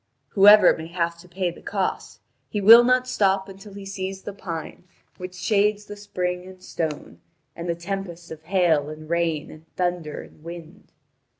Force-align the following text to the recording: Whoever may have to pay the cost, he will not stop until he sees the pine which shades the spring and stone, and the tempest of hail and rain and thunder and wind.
Whoever 0.29 0.75
may 0.75 0.87
have 0.87 1.19
to 1.19 1.27
pay 1.29 1.51
the 1.51 1.61
cost, 1.61 2.21
he 2.49 2.59
will 2.59 2.83
not 2.83 3.07
stop 3.07 3.47
until 3.47 3.73
he 3.75 3.85
sees 3.85 4.23
the 4.23 4.33
pine 4.33 4.85
which 5.17 5.35
shades 5.35 5.85
the 5.85 5.95
spring 5.95 6.43
and 6.47 6.63
stone, 6.63 7.21
and 7.55 7.69
the 7.69 7.75
tempest 7.75 8.31
of 8.31 8.41
hail 8.41 8.89
and 8.89 9.07
rain 9.11 9.51
and 9.51 9.67
thunder 9.75 10.23
and 10.23 10.43
wind. 10.43 10.91